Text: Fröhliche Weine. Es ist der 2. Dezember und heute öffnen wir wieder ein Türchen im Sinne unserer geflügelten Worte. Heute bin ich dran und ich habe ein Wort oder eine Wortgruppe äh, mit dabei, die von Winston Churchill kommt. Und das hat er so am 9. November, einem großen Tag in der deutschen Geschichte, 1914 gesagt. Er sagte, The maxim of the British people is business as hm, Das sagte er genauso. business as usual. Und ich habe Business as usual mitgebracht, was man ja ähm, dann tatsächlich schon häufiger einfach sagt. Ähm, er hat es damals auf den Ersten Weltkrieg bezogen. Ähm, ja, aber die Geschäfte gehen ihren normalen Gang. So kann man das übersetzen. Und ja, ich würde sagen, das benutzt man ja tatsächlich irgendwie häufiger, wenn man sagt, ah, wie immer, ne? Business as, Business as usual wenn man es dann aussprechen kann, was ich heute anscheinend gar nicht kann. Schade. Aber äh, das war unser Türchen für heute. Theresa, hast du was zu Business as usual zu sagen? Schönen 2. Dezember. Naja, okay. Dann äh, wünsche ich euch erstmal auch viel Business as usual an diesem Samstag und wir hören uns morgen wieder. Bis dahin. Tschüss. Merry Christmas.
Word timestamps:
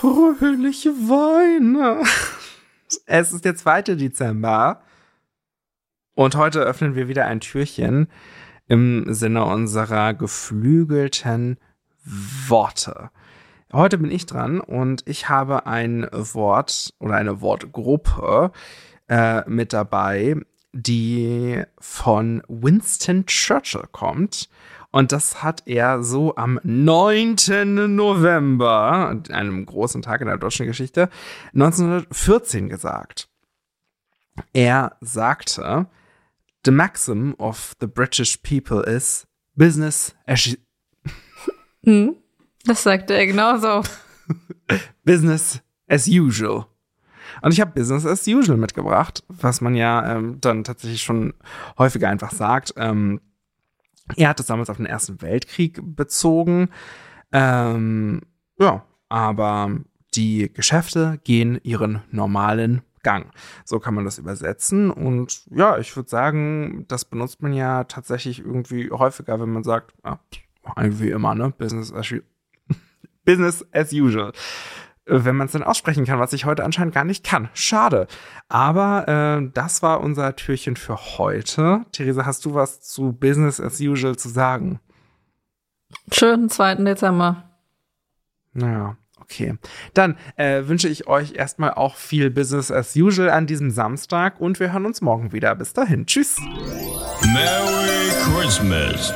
Fröhliche 0.00 0.90
Weine. 0.90 2.04
Es 3.06 3.32
ist 3.32 3.44
der 3.44 3.56
2. 3.56 3.82
Dezember 3.96 4.80
und 6.14 6.36
heute 6.36 6.60
öffnen 6.60 6.94
wir 6.94 7.08
wieder 7.08 7.24
ein 7.24 7.40
Türchen 7.40 8.06
im 8.68 9.12
Sinne 9.12 9.44
unserer 9.44 10.14
geflügelten 10.14 11.58
Worte. 12.04 13.10
Heute 13.72 13.98
bin 13.98 14.12
ich 14.12 14.24
dran 14.24 14.60
und 14.60 15.02
ich 15.04 15.28
habe 15.28 15.66
ein 15.66 16.06
Wort 16.12 16.94
oder 17.00 17.16
eine 17.16 17.40
Wortgruppe 17.40 18.52
äh, 19.08 19.42
mit 19.50 19.72
dabei, 19.72 20.36
die 20.72 21.62
von 21.78 22.42
Winston 22.48 23.26
Churchill 23.26 23.84
kommt. 23.92 24.48
Und 24.90 25.12
das 25.12 25.42
hat 25.42 25.62
er 25.66 26.02
so 26.02 26.36
am 26.36 26.58
9. 26.62 27.36
November, 27.94 29.20
einem 29.30 29.66
großen 29.66 30.00
Tag 30.02 30.22
in 30.22 30.28
der 30.28 30.38
deutschen 30.38 30.66
Geschichte, 30.66 31.10
1914 31.52 32.68
gesagt. 32.68 33.28
Er 34.52 34.96
sagte, 35.00 35.86
The 36.64 36.70
maxim 36.70 37.34
of 37.38 37.74
the 37.80 37.86
British 37.86 38.38
people 38.38 38.82
is 38.82 39.26
business 39.54 40.14
as 40.26 40.56
hm, 41.84 42.16
Das 42.64 42.82
sagte 42.82 43.14
er 43.14 43.26
genauso. 43.26 43.82
business 45.04 45.60
as 45.88 46.06
usual. 46.08 46.66
Und 47.42 47.52
ich 47.52 47.60
habe 47.60 47.72
Business 47.72 48.06
as 48.06 48.26
usual 48.26 48.58
mitgebracht, 48.58 49.24
was 49.28 49.60
man 49.60 49.74
ja 49.74 50.16
ähm, 50.16 50.40
dann 50.40 50.64
tatsächlich 50.64 51.02
schon 51.02 51.34
häufiger 51.78 52.08
einfach 52.08 52.32
sagt. 52.32 52.74
Ähm, 52.76 53.20
er 54.16 54.30
hat 54.30 54.40
es 54.40 54.46
damals 54.46 54.70
auf 54.70 54.78
den 54.78 54.86
Ersten 54.86 55.20
Weltkrieg 55.20 55.80
bezogen. 55.82 56.70
Ähm, 57.32 58.22
ja, 58.58 58.84
aber 59.08 59.70
die 60.14 60.50
Geschäfte 60.52 61.20
gehen 61.24 61.60
ihren 61.62 62.02
normalen 62.10 62.82
Gang. 63.02 63.30
So 63.64 63.78
kann 63.78 63.94
man 63.94 64.04
das 64.04 64.18
übersetzen. 64.18 64.90
Und 64.90 65.46
ja, 65.50 65.78
ich 65.78 65.94
würde 65.94 66.08
sagen, 66.08 66.84
das 66.88 67.04
benutzt 67.04 67.42
man 67.42 67.52
ja 67.52 67.84
tatsächlich 67.84 68.40
irgendwie 68.40 68.90
häufiger, 68.90 69.40
wenn 69.40 69.50
man 69.50 69.64
sagt, 69.64 69.94
ah, 70.02 70.18
wie 70.76 71.10
immer, 71.10 71.34
ne? 71.34 71.50
Business 71.56 71.92
as, 71.92 72.12
Business 73.24 73.64
as 73.72 73.92
usual 73.92 74.32
wenn 75.08 75.36
man 75.36 75.46
es 75.46 75.52
dann 75.52 75.62
aussprechen 75.62 76.04
kann, 76.04 76.18
was 76.18 76.32
ich 76.32 76.44
heute 76.44 76.64
anscheinend 76.64 76.94
gar 76.94 77.04
nicht 77.04 77.24
kann. 77.24 77.48
Schade. 77.54 78.06
Aber 78.48 79.40
äh, 79.40 79.50
das 79.52 79.82
war 79.82 80.00
unser 80.00 80.36
Türchen 80.36 80.76
für 80.76 80.96
heute. 81.18 81.84
Theresa, 81.92 82.26
hast 82.26 82.44
du 82.44 82.54
was 82.54 82.80
zu 82.80 83.12
Business 83.12 83.60
as 83.60 83.80
usual 83.80 84.16
zu 84.16 84.28
sagen? 84.28 84.80
Schönen 86.12 86.48
2. 86.50 86.76
Dezember. 86.76 87.44
Naja, 88.52 88.96
okay. 89.20 89.56
Dann 89.94 90.16
äh, 90.36 90.66
wünsche 90.66 90.88
ich 90.88 91.06
euch 91.06 91.34
erstmal 91.34 91.74
auch 91.74 91.96
viel 91.96 92.30
Business 92.30 92.70
as 92.70 92.94
usual 92.96 93.30
an 93.30 93.46
diesem 93.46 93.70
Samstag 93.70 94.40
und 94.40 94.60
wir 94.60 94.72
hören 94.72 94.86
uns 94.86 95.00
morgen 95.00 95.32
wieder. 95.32 95.54
Bis 95.54 95.72
dahin. 95.72 96.06
Tschüss. 96.06 96.36
Merry 97.32 98.10
Christmas. 98.22 99.12